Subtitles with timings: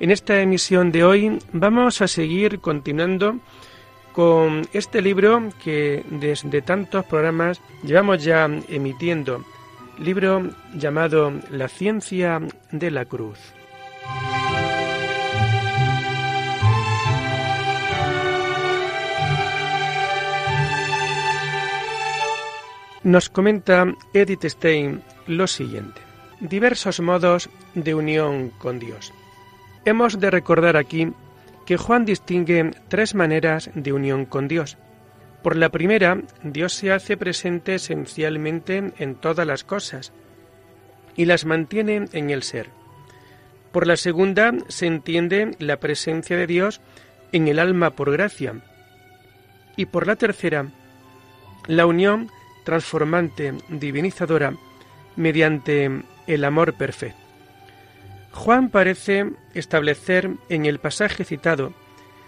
[0.00, 3.38] En esta emisión de hoy vamos a seguir continuando
[4.12, 9.44] con este libro que desde tantos programas llevamos ya emitiendo,
[9.98, 12.40] libro llamado La ciencia
[12.72, 13.38] de la cruz.
[23.04, 26.00] Nos comenta Edith Stein lo siguiente.
[26.40, 29.12] Diversos modos de unión con Dios.
[29.84, 31.12] Hemos de recordar aquí
[31.66, 34.78] que Juan distingue tres maneras de unión con Dios.
[35.42, 40.12] Por la primera, Dios se hace presente esencialmente en todas las cosas
[41.16, 42.70] y las mantiene en el ser.
[43.72, 46.80] Por la segunda, se entiende la presencia de Dios
[47.32, 48.54] en el alma por gracia.
[49.76, 50.68] Y por la tercera,
[51.66, 52.30] la unión
[52.64, 54.54] transformante, divinizadora,
[55.16, 55.90] mediante
[56.26, 57.23] el amor perfecto.
[58.34, 61.72] Juan parece establecer en el pasaje citado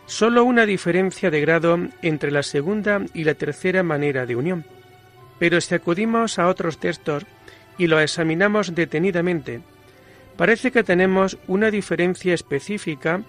[0.06, 4.64] sólo una diferencia de grado entre la segunda y la tercera manera de unión.
[5.40, 7.26] Pero si acudimos a otros textos
[7.76, 9.60] y lo examinamos detenidamente,
[10.36, 13.22] parece que tenemos una diferencia específica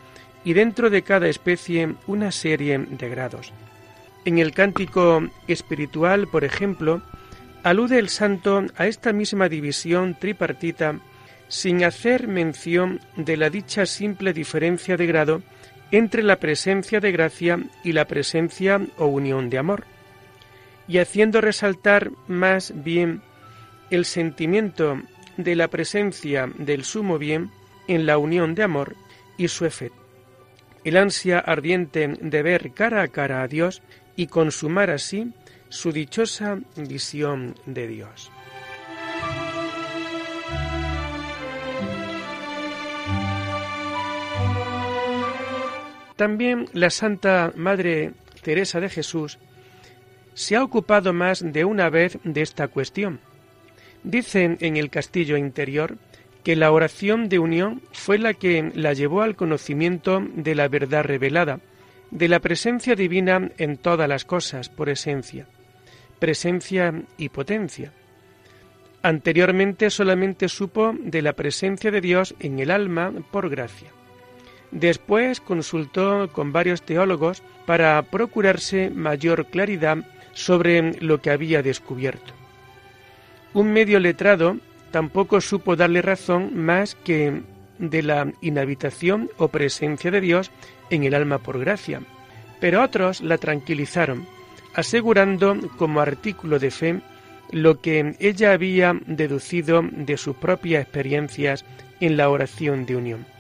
[0.44, 3.52] y dentro de cada especie una serie de grados.
[4.24, 7.02] En el cántico espiritual, por ejemplo,
[7.64, 11.00] alude el santo a esta misma división tripartita
[11.48, 15.42] sin hacer mención de la dicha simple diferencia de grado
[15.92, 19.86] entre la presencia de gracia y la presencia o unión de amor,
[20.88, 23.22] y haciendo resaltar más bien
[23.90, 25.02] el sentimiento
[25.38, 27.52] de la presencia del sumo bien
[27.88, 28.96] en la unión de amor
[29.38, 29.98] y su efecto.
[30.84, 33.82] El ansia ardiente de ver cara a cara a Dios
[34.16, 35.34] y consumar así
[35.70, 38.32] su dichosa visión de Dios.
[46.18, 48.12] También la Santa Madre
[48.42, 49.38] Teresa de Jesús
[50.34, 53.20] se ha ocupado más de una vez de esta cuestión.
[54.04, 55.98] Dicen en el castillo interior
[56.44, 61.04] que la oración de unión fue la que la llevó al conocimiento de la verdad
[61.04, 61.60] revelada,
[62.10, 65.46] de la presencia divina en todas las cosas por esencia,
[66.20, 67.92] presencia y potencia.
[69.04, 73.92] Anteriormente solamente supo de la presencia de Dios en el alma por gracia.
[74.72, 80.00] Después consultó con varios teólogos para procurarse mayor claridad
[80.34, 82.34] sobre lo que había descubierto.
[83.54, 84.58] Un medio letrado
[84.92, 87.42] tampoco supo darle razón más que
[87.80, 90.52] de la inhabitación o presencia de Dios
[90.90, 92.02] en el alma por gracia,
[92.60, 94.26] pero otros la tranquilizaron,
[94.74, 97.02] asegurando como artículo de fe
[97.52, 101.64] lo que ella había deducido de sus propias experiencias
[102.00, 103.37] en la oración de unión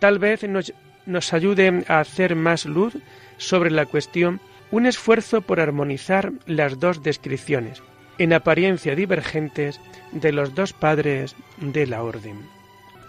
[0.00, 0.74] tal vez nos,
[1.06, 2.94] nos ayude a hacer más luz
[3.36, 4.40] sobre la cuestión
[4.72, 7.82] un esfuerzo por armonizar las dos descripciones,
[8.18, 9.80] en apariencia divergentes,
[10.12, 12.40] de los dos padres de la orden.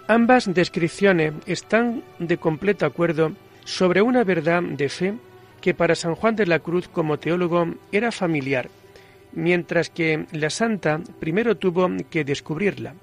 [0.07, 5.13] Ambas descripciones están de completo acuerdo sobre una verdad de fe
[5.61, 8.69] que para San Juan de la Cruz como teólogo era familiar,
[9.31, 12.95] mientras que la santa primero tuvo que descubrirla.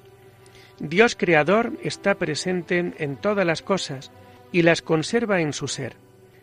[0.80, 4.12] Dios creador está presente en todas las cosas
[4.52, 5.96] y las conserva en su ser.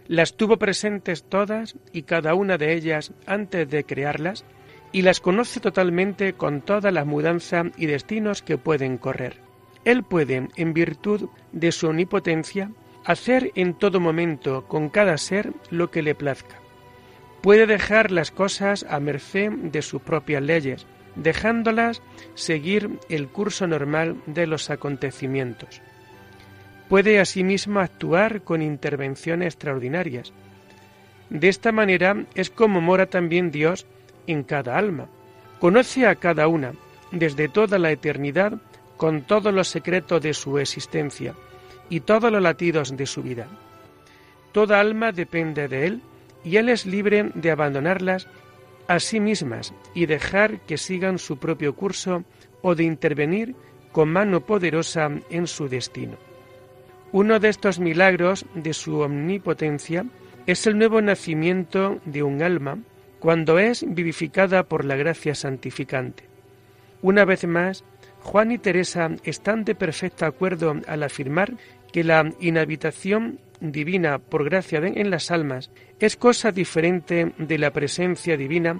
[0.08, 4.46] Las tuvo presentes todas y cada una de ellas antes de crearlas
[4.92, 9.38] y las conoce totalmente con toda la mudanza y destinos que pueden correr.
[9.84, 12.72] Él puede, en virtud de su omnipotencia,
[13.06, 16.56] hacer en todo momento con cada ser lo que le plazca.
[17.42, 22.02] Puede dejar las cosas a merced de sus propias leyes, dejándolas
[22.34, 25.82] seguir el curso normal de los acontecimientos.
[26.90, 30.34] Puede asimismo actuar con intervenciones extraordinarias.
[31.30, 33.88] De esta manera es como mora también Dios
[34.28, 35.08] en cada alma.
[35.60, 36.74] Conoce a cada una,
[37.12, 38.54] desde toda la eternidad,
[38.98, 41.34] con todos los secretos de su existencia
[41.90, 43.48] y todos los latidos de su vida.
[44.52, 46.02] Toda alma depende de Él
[46.44, 48.28] y Él es libre de abandonarlas
[48.88, 52.24] a sí mismas y dejar que sigan su propio curso
[52.62, 53.56] o de intervenir
[53.92, 56.18] con mano poderosa en su destino.
[57.12, 60.06] Uno de estos milagros de su omnipotencia
[60.46, 62.80] es el nuevo nacimiento de un alma
[63.20, 66.26] cuando es vivificada por la gracia santificante.
[67.02, 67.84] Una vez más,
[68.22, 71.54] Juan y Teresa están de perfecto acuerdo al afirmar
[71.92, 78.38] que la inhabitación divina por gracia en las almas es cosa diferente de la presencia
[78.38, 78.80] divina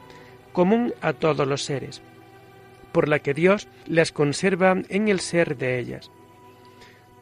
[0.54, 2.02] común a todos los seres,
[2.92, 6.12] por la que Dios las conserva en el ser de ellas.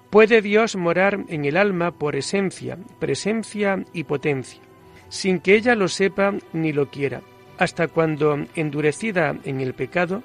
[0.09, 4.61] Puede Dios morar en el alma por esencia, presencia y potencia,
[5.09, 7.21] sin que ella lo sepa ni lo quiera,
[7.57, 10.21] hasta cuando, endurecida en el pecado,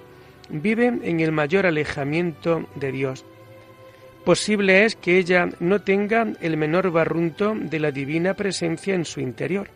[0.50, 3.24] vive en el mayor alejamiento de Dios.
[4.28, 9.20] Posible es que ella no tenga el menor barrunto de la divina presencia en su
[9.20, 9.70] interior.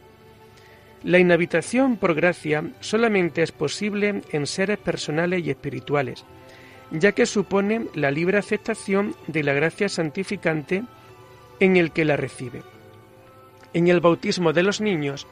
[1.04, 6.26] La inhabitación por gracia solamente es posible en seres personales y espirituales,
[6.90, 10.84] ya que supone la libre aceptación de la gracia santificante
[11.58, 12.60] en el que la recibe.
[13.72, 15.26] En el bautismo de los niños,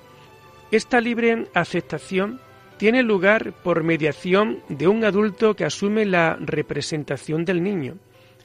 [0.70, 2.40] esta libre aceptación
[2.78, 7.98] tiene lugar por mediación de un adulto que asume la representación del niño,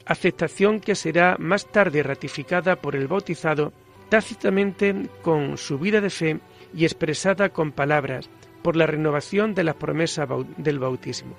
[0.06, 3.72] aceptación que será más tarde ratificada por el bautizado
[4.08, 6.40] tácitamente con su vida de fe
[6.74, 8.30] y expresada con palabras
[8.62, 11.36] por la renovación de las promesas del bautismo.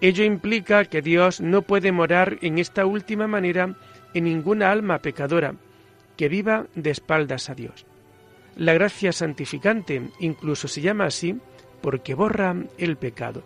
[0.00, 3.76] Ello implica que Dios no puede morar en esta última manera
[4.14, 5.54] en ninguna alma pecadora
[6.16, 7.84] que viva de espaldas a Dios.
[8.56, 11.36] La gracia santificante incluso se llama así
[11.80, 13.42] porque borra el pecado.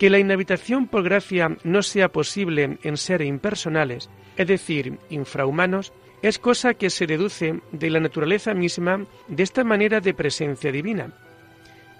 [0.00, 4.08] Que la inhabitación por gracia no sea posible en seres impersonales,
[4.38, 5.92] es decir, infrahumanos,
[6.22, 11.12] es cosa que se deduce de la naturaleza misma de esta manera de presencia divina.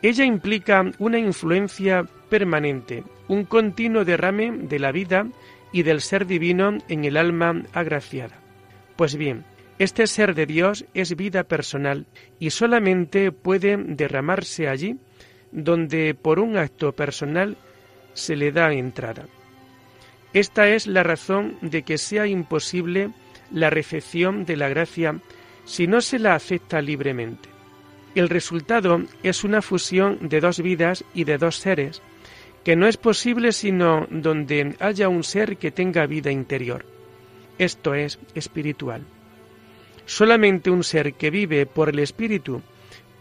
[0.01, 5.29] Ella implica una influencia permanente, un continuo derrame de la vida
[5.71, 8.41] y del ser divino en el alma agraciada.
[8.97, 9.45] Pues bien,
[9.79, 12.07] este ser de Dios es vida personal
[12.39, 14.97] y solamente puede derramarse allí
[15.53, 17.59] donde por un acto personal
[18.15, 19.27] se le da entrada.
[20.33, 23.11] Esta es la razón de que sea imposible
[23.51, 25.21] la recepción de la gracia
[25.65, 27.49] si no se la acepta libremente.
[28.15, 32.03] El resultado es una fusión de dos vidas y de dos seres,
[32.65, 36.85] que no es posible sino donde haya un ser que tenga vida interior.
[37.59, 39.05] Esto es espiritual.
[40.07, 42.63] Solamente un ser que vive por el Espíritu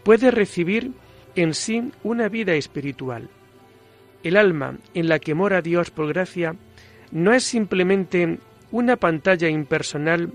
[0.02, 0.92] puede recibir
[1.36, 3.28] en sí una vida espiritual.
[4.22, 6.54] El alma en la que mora Dios por gracia
[7.10, 8.38] no es simplemente
[8.70, 10.32] una pantalla impersonal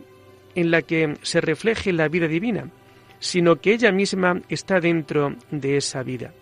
[0.56, 2.70] en la que se refleje la vida divina,
[3.20, 6.34] sino que ella misma está dentro de esa vida.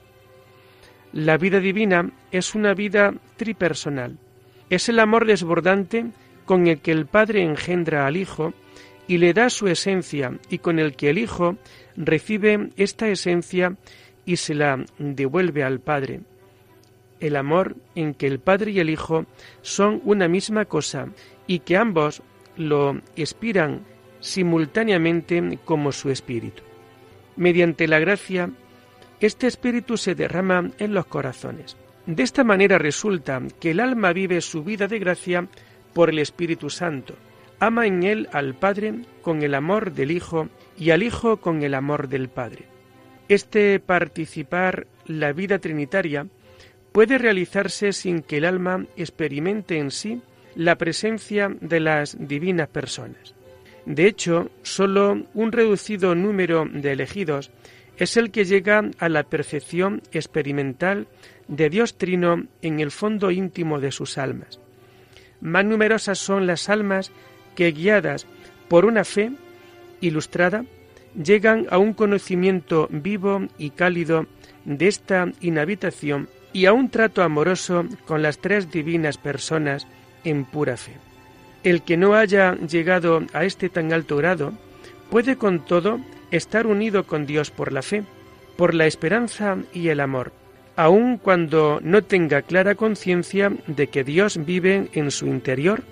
[1.12, 4.18] La vida divina es una vida tripersonal.
[4.70, 6.08] Es el amor desbordante
[6.46, 8.54] con el que el Padre engendra al Hijo
[9.08, 11.58] y le da su esencia y con el que el Hijo
[11.96, 13.76] recibe esta esencia
[14.26, 16.22] y se la devuelve al Padre.
[17.24, 19.26] El amor en que el Padre y el Hijo
[19.62, 21.08] son una misma cosa
[21.48, 22.22] y que ambos
[22.58, 23.86] lo expiran
[24.20, 26.64] simultáneamente como su espíritu.
[27.38, 28.50] Mediante la gracia,
[29.22, 31.78] este espíritu se derrama en los corazones.
[32.06, 35.48] De esta manera resulta que el alma vive su vida de gracia
[35.94, 37.16] por el Espíritu Santo,
[37.62, 41.74] ama en él al Padre con el amor del Hijo y al Hijo con el
[41.74, 42.66] amor del Padre.
[43.30, 46.28] Este participar la vida trinitaria
[46.94, 50.22] puede realizarse sin que el alma experimente en sí
[50.56, 53.36] la presencia de las divinas personas.
[53.86, 57.52] De hecho, sólo un reducido número de elegidos
[57.98, 61.08] es el que llega a la perfección experimental
[61.48, 64.60] de Dios Trino en el fondo íntimo de sus almas.
[65.42, 67.12] Más numerosas son las almas
[67.56, 68.26] que, guiadas
[68.70, 69.32] por una fe
[70.00, 70.66] ilustrada,
[71.22, 74.28] llegan a un conocimiento vivo y cálido
[74.66, 79.88] de esta inhabitación y a un trato amoroso con las tres divinas personas
[80.24, 80.94] en pura fe.
[81.64, 84.54] El que no haya llegado a este tan alto grado
[85.10, 86.00] puede con todo
[86.32, 88.04] estar unido con Dios por la fe,
[88.58, 90.32] por la esperanza y el amor,
[90.76, 95.84] aun cuando no tenga clara conciencia de que Dios vive en su interior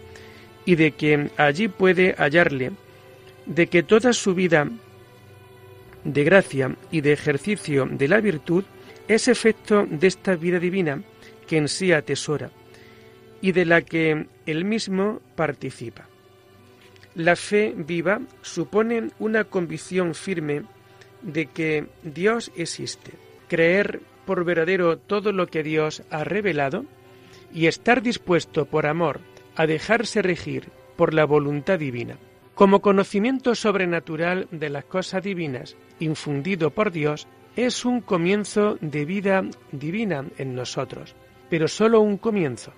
[0.65, 2.71] y de que allí puede hallarle,
[3.45, 4.67] de que toda su vida
[6.03, 8.63] de gracia y de ejercicio de la virtud
[9.07, 11.03] es efecto de esta vida divina
[11.47, 12.51] que en sí atesora
[13.41, 16.07] y de la que él mismo participa.
[17.15, 20.63] La fe viva supone una convicción firme
[21.21, 23.11] de que Dios existe,
[23.47, 26.85] creer por verdadero todo lo que Dios ha revelado
[27.53, 29.19] y estar dispuesto por amor
[29.55, 32.17] a dejarse regir por la voluntad divina.
[32.55, 39.43] Como conocimiento sobrenatural de las cosas divinas, infundido por Dios, es un comienzo de vida
[39.71, 41.15] divina en nosotros,
[41.49, 42.71] pero solo un comienzo.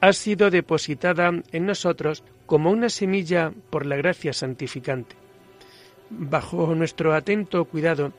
[0.00, 5.16] Ha sido depositada en nosotros como una semilla por la gracia santificante.
[6.10, 8.12] Bajo nuestro atento cuidado,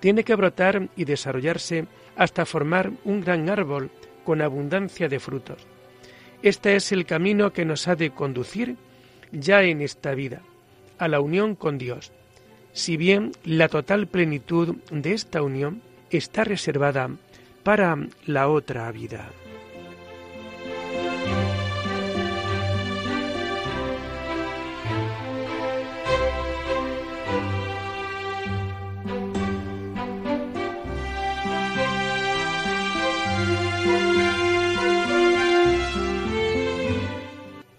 [0.00, 1.86] tiene que brotar y desarrollarse
[2.16, 3.90] hasta formar un gran árbol
[4.24, 5.66] con abundancia de frutos.
[6.42, 8.76] Este es el camino que nos ha de conducir
[9.32, 10.42] ya en esta vida,
[10.98, 12.12] a la unión con Dios,
[12.72, 17.10] si bien la total plenitud de esta unión está reservada
[17.62, 19.30] para la otra vida.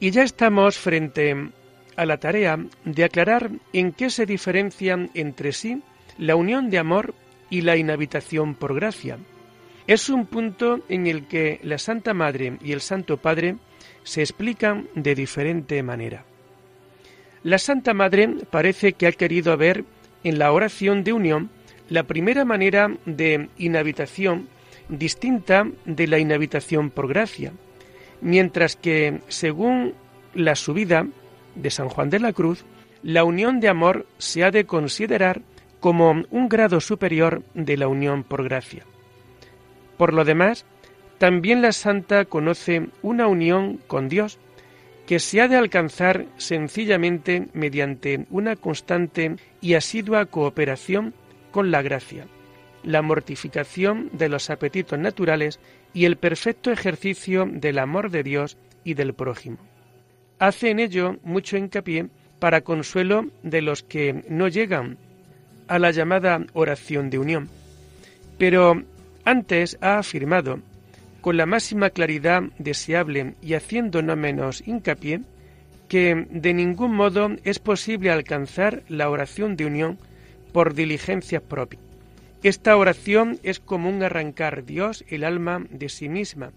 [0.05, 1.35] Y ya estamos frente
[1.95, 5.81] a la tarea de aclarar en qué se diferencian entre sí
[6.19, 7.15] la unión de amor
[7.50, 9.17] y la inhabitación por gracia.
[9.88, 13.55] Es un punto en el que la Santa Madre y el Santo Padre
[14.03, 16.24] se explican de diferente manera.
[17.41, 19.85] La Santa Madre parece que ha querido ver
[20.24, 21.50] en la oración de unión
[21.89, 24.50] la primera manera de inhabitación
[24.88, 27.53] distinta de la inhabitación por gracia,
[28.25, 29.94] mientras que, según
[30.34, 31.05] la subida
[31.53, 32.65] de San Juan de la Cruz,
[33.03, 35.44] la unión de amor se ha de considerar
[35.79, 38.84] como un grado superior de la unión por gracia.
[39.98, 40.65] Por lo demás,
[41.20, 44.39] también la santa conoce una unión con Dios
[45.05, 51.13] que se ha de alcanzar sencillamente mediante una constante y asidua cooperación
[51.51, 52.25] con la gracia,
[52.86, 55.60] la mortificación de los apetitos naturales
[55.94, 59.58] y el perfecto ejercicio del amor de Dios y del prójimo.
[60.39, 62.08] Hace en ello mucho hincapié
[62.39, 64.98] para consuelo de los que no llegan
[65.68, 67.50] a la llamada oración de unión.
[68.38, 68.84] Pero
[69.24, 70.60] antes ha afirmado,
[71.22, 75.22] con la máxima claridad deseable y haciendo no menos hincapié,
[75.88, 79.98] que de ningún modo es posible alcanzar la oración de unión
[80.51, 81.85] por diligencias propias.
[82.46, 86.52] Esta oración es como un arrancar Dios el alma de sí misma,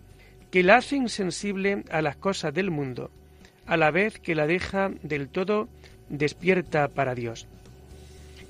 [0.51, 3.11] que la hace insensible a las cosas del mundo,
[3.65, 5.67] a la vez que la deja del todo
[6.11, 7.47] despierta para Dios.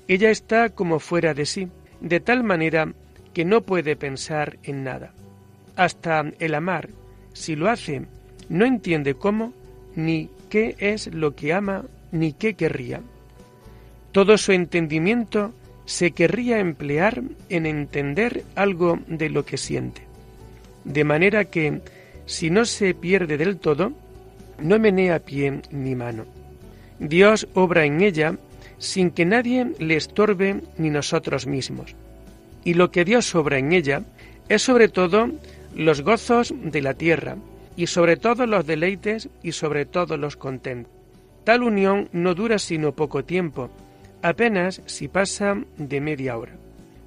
[0.09, 1.69] Ella está como fuera de sí,
[2.01, 2.91] de tal manera
[3.33, 5.13] que no puede pensar en nada.
[5.77, 6.89] Hasta el amar,
[7.31, 8.01] si lo hace,
[8.49, 9.53] no entiende cómo,
[9.95, 12.99] ni qué es lo que ama, ni qué querría.
[14.11, 15.53] Todo su entendimiento
[15.89, 20.03] se querría emplear en entender algo de lo que siente.
[20.83, 21.81] De manera que,
[22.27, 23.93] si no se pierde del todo,
[24.59, 26.25] no menea pie ni mano.
[26.99, 28.37] Dios obra en ella
[28.77, 31.95] sin que nadie le estorbe ni nosotros mismos.
[32.63, 34.03] Y lo que Dios obra en ella
[34.47, 35.31] es sobre todo
[35.73, 37.35] los gozos de la tierra,
[37.75, 40.93] y sobre todo los deleites y sobre todo los contentos.
[41.45, 43.71] Tal unión no dura sino poco tiempo,
[44.21, 46.55] apenas si pasa de media hora.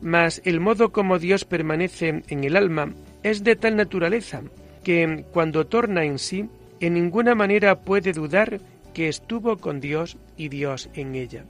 [0.01, 2.93] Mas el modo como Dios permanece en el alma
[3.23, 4.43] es de tal naturaleza
[4.83, 6.49] que cuando torna en sí,
[6.81, 8.61] en ninguna manera puede dudar
[8.93, 11.45] que estuvo con Dios y Dios en ella.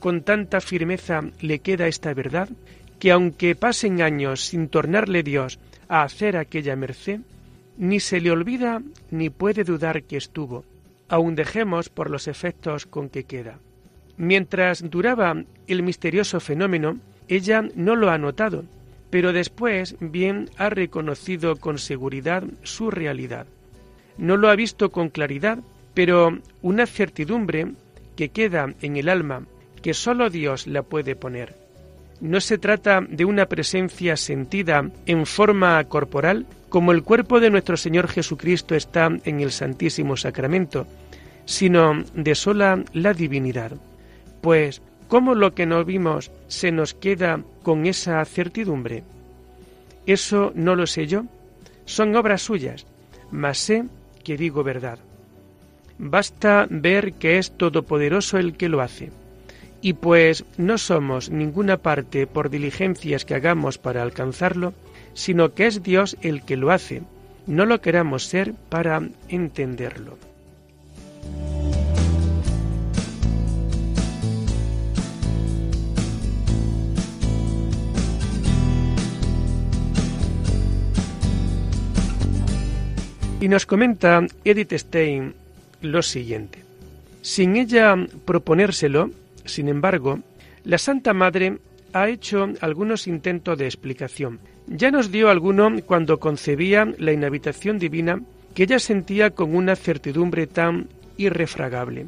[0.00, 2.48] Con tanta firmeza le queda esta verdad
[2.98, 7.20] que aunque pasen años sin tornarle Dios a hacer aquella merced,
[7.78, 10.64] ni se le olvida ni puede dudar que estuvo,
[11.08, 13.58] aun dejemos por los efectos con que queda.
[14.18, 15.34] Mientras duraba
[15.66, 18.64] el misterioso fenómeno, ella no lo ha notado,
[19.10, 23.46] pero después bien ha reconocido con seguridad su realidad.
[24.18, 25.58] No lo ha visto con claridad,
[25.94, 27.72] pero una certidumbre
[28.16, 29.42] que queda en el alma
[29.82, 31.54] que sólo Dios la puede poner.
[32.20, 37.76] No se trata de una presencia sentida en forma corporal como el cuerpo de nuestro
[37.76, 40.86] Señor Jesucristo está en el Santísimo Sacramento,
[41.44, 43.72] sino de sola la divinidad.
[44.46, 49.02] Pues, ¿cómo lo que no vimos se nos queda con esa certidumbre?
[50.06, 51.24] Eso no lo sé yo,
[51.84, 52.86] son obras suyas,
[53.32, 53.86] mas sé
[54.22, 55.00] que digo verdad.
[55.98, 59.10] Basta ver que es todopoderoso el que lo hace.
[59.80, 64.74] Y pues no somos ninguna parte por diligencias que hagamos para alcanzarlo,
[65.12, 67.02] sino que es Dios el que lo hace,
[67.48, 70.18] no lo queramos ser para entenderlo.
[83.46, 85.32] Y nos comenta Edith Stein
[85.80, 86.64] lo siguiente.
[87.22, 89.12] Sin ella proponérselo,
[89.44, 90.18] sin embargo,
[90.64, 91.58] la Santa Madre
[91.92, 94.40] ha hecho algunos intentos de explicación.
[94.66, 98.20] Ya nos dio alguno cuando concebía la inhabitación divina
[98.52, 102.06] que ella sentía con una certidumbre tan irrefragable,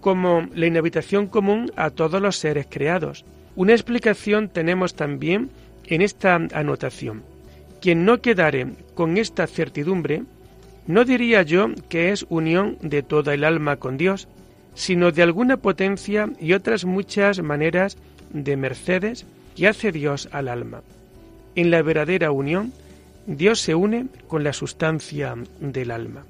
[0.00, 3.24] como la inhabitación común a todos los seres creados.
[3.56, 5.50] Una explicación tenemos también
[5.86, 7.24] en esta anotación.
[7.80, 10.22] Quien no quedare con esta certidumbre,
[10.86, 14.28] no diría yo que es unión de toda el alma con Dios,
[14.74, 17.96] sino de alguna potencia y otras muchas maneras
[18.32, 20.82] de mercedes que hace Dios al alma.
[21.54, 22.72] En la verdadera unión
[23.26, 26.24] Dios se une con la sustancia del alma.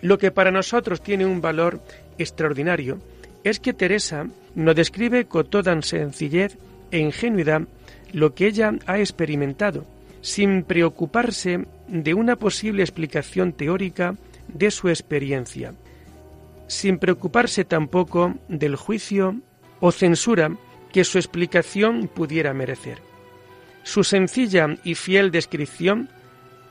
[0.00, 1.80] Lo que para nosotros tiene un valor
[2.18, 2.98] extraordinario
[3.44, 6.56] es que Teresa nos describe con toda sencillez
[6.90, 7.62] e ingenuidad
[8.12, 9.84] lo que ella ha experimentado,
[10.22, 14.16] sin preocuparse de una posible explicación teórica
[14.48, 15.74] de su experiencia,
[16.68, 19.36] sin preocuparse tampoco del juicio
[19.80, 20.56] o censura
[20.92, 22.98] que su explicación pudiera merecer.
[23.82, 26.08] Su sencilla y fiel descripción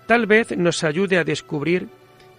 [0.08, 1.90] tal vez nos ayude a descubrir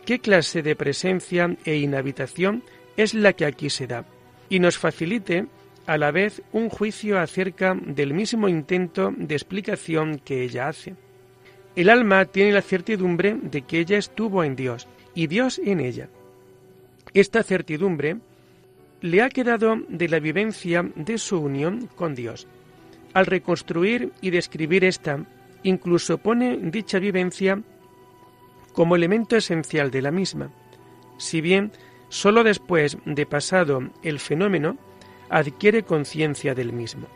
[0.07, 2.65] qué clase de presencia e inhabitación
[2.97, 4.05] es la que aquí se da,
[4.49, 5.47] y nos facilite
[5.87, 10.95] a la vez un juicio acerca del mismo intento de explicación que ella hace.
[11.75, 16.09] El alma tiene la certidumbre de que ella estuvo en Dios y Dios en ella.
[17.15, 18.19] Esta certidumbre
[19.01, 22.47] le ha quedado de la vivencia de su unión con Dios.
[23.15, 25.25] Al reconstruir y describir esta,
[25.63, 27.61] incluso pone dicha vivencia
[28.73, 30.51] como elemento esencial de la misma,
[31.19, 31.73] si bien
[32.09, 34.79] sólo después de pasado el fenómeno
[35.33, 37.09] adquiere conciencia del mismo.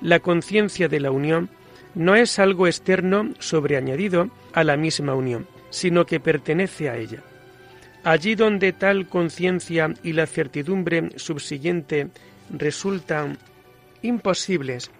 [0.00, 1.48] La conciencia de la unión
[1.94, 7.22] no es algo externo sobreañadido a la misma unión, sino que pertenece a ella.
[8.04, 12.08] Allí donde tal conciencia y la certidumbre subsiguiente
[12.50, 13.38] resultan
[14.02, 14.90] imposibles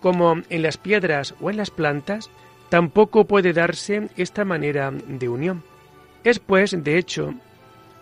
[0.00, 2.30] como en las piedras o en las plantas,
[2.68, 5.62] tampoco puede darse esta manera de unión.
[6.24, 7.34] Es pues, de hecho,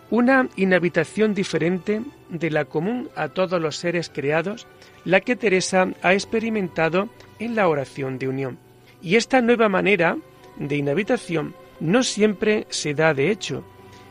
[0.09, 4.67] una inhabitación diferente de la común a todos los seres creados,
[5.05, 8.57] la que Teresa ha experimentado en la oración de unión.
[9.01, 10.17] Y esta nueva manera
[10.57, 13.63] de inhabitación no siempre se da de hecho,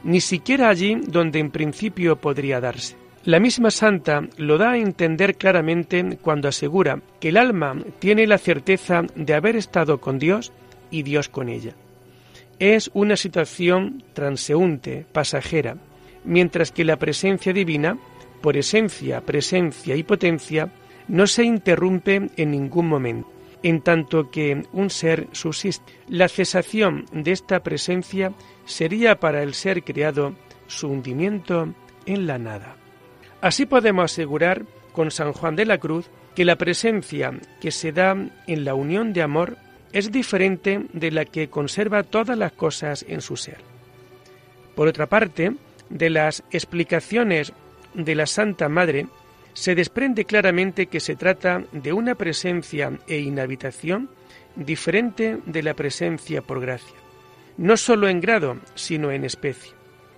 [0.04, 2.96] ni siquiera allí donde en principio podría darse.
[3.24, 8.38] La misma santa lo da a entender claramente cuando asegura que el alma tiene la
[8.38, 10.52] certeza de haber estado con Dios
[10.92, 11.74] y Dios con ella.
[12.58, 15.76] Es una situación transeúnte, pasajera,
[16.24, 17.98] mientras que la presencia divina,
[18.40, 20.72] por esencia, presencia y potencia,
[21.08, 23.30] no se interrumpe en ningún momento,
[23.62, 25.92] en tanto que un ser subsiste.
[26.08, 28.32] La cesación de esta presencia
[28.64, 30.34] sería para el ser creado
[30.66, 31.74] su hundimiento
[32.06, 32.76] en la nada.
[33.40, 38.16] Así podemos asegurar con San Juan de la Cruz que la presencia que se da
[38.46, 39.58] en la unión de amor
[39.96, 43.56] es diferente de la que conserva todas las cosas en su ser.
[44.74, 45.54] Por otra parte,
[45.88, 47.54] de las explicaciones
[47.94, 49.06] de la Santa Madre,
[49.54, 54.10] se desprende claramente que se trata de una presencia e inhabitación
[54.54, 56.96] diferente de la presencia por gracia,
[57.56, 59.72] no sólo en grado, sino en especie.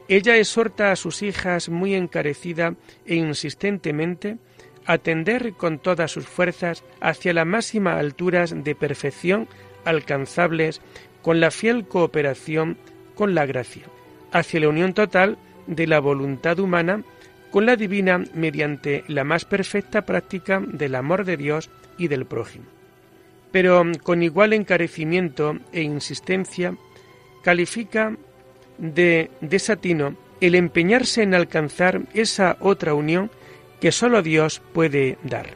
[0.08, 2.74] Ella exhorta a sus hijas muy encarecida
[3.06, 4.38] e insistentemente
[4.86, 9.46] a tender con todas sus fuerzas hacia las máximas alturas de perfección
[9.88, 10.80] alcanzables
[11.22, 12.76] con la fiel cooperación
[13.14, 13.84] con la gracia,
[14.32, 17.02] hacia la unión total de la voluntad humana
[17.50, 22.66] con la divina mediante la más perfecta práctica del amor de Dios y del prójimo.
[23.50, 26.76] Pero con igual encarecimiento e insistencia
[27.42, 28.16] califica
[28.76, 33.30] de desatino el empeñarse en alcanzar esa otra unión
[33.80, 35.46] que sólo Dios puede dar.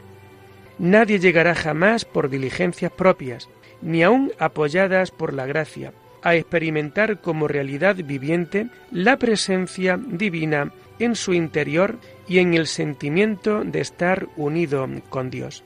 [0.79, 3.47] Nadie llegará jamás por diligencias propias,
[3.83, 11.15] ni aun apoyadas por la gracia, a experimentar como realidad viviente la presencia divina en
[11.15, 15.63] su interior y en el sentimiento de estar unido con Dios.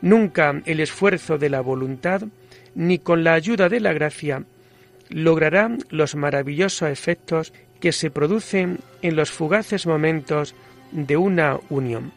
[0.00, 2.22] Nunca el esfuerzo de la voluntad,
[2.74, 4.44] ni con la ayuda de la gracia,
[5.08, 10.54] logrará los maravillosos efectos que se producen en los fugaces momentos
[10.92, 12.12] de una unión.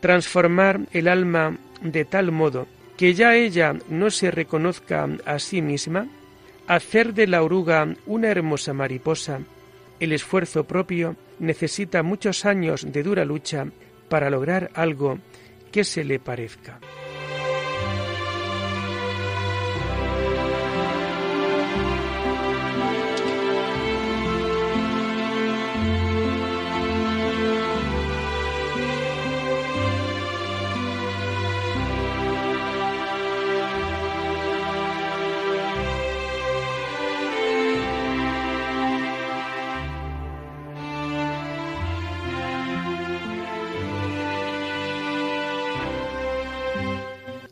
[0.00, 6.08] Transformar el alma de tal modo que ya ella no se reconozca a sí misma,
[6.66, 9.40] hacer de la oruga una hermosa mariposa,
[10.00, 13.66] el esfuerzo propio necesita muchos años de dura lucha
[14.08, 15.18] para lograr algo
[15.70, 16.80] que se le parezca.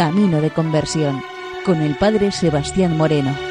[0.00, 1.22] Camino de Conversión,
[1.66, 3.49] con el Padre Sebastián Moreno.